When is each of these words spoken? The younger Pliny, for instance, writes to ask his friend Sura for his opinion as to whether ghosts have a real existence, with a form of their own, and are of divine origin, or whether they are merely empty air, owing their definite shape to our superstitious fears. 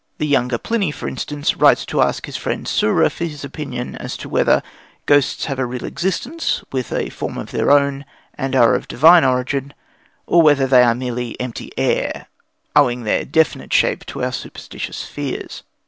The 0.17 0.25
younger 0.25 0.57
Pliny, 0.57 0.89
for 0.89 1.07
instance, 1.07 1.57
writes 1.57 1.85
to 1.85 2.01
ask 2.01 2.25
his 2.25 2.35
friend 2.35 2.67
Sura 2.67 3.07
for 3.11 3.25
his 3.25 3.43
opinion 3.43 3.95
as 3.97 4.17
to 4.17 4.29
whether 4.29 4.63
ghosts 5.05 5.45
have 5.45 5.59
a 5.59 5.65
real 5.67 5.85
existence, 5.85 6.63
with 6.71 6.91
a 6.91 7.11
form 7.11 7.37
of 7.37 7.51
their 7.51 7.69
own, 7.69 8.05
and 8.33 8.55
are 8.55 8.73
of 8.73 8.87
divine 8.87 9.23
origin, 9.23 9.75
or 10.25 10.41
whether 10.41 10.65
they 10.65 10.81
are 10.81 10.95
merely 10.95 11.39
empty 11.39 11.71
air, 11.77 12.25
owing 12.75 13.03
their 13.03 13.25
definite 13.25 13.73
shape 13.73 14.03
to 14.07 14.23
our 14.23 14.31
superstitious 14.31 15.05
fears. 15.05 15.61